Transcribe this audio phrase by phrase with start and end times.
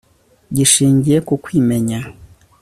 [0.55, 1.99] gishingiye kukwimenya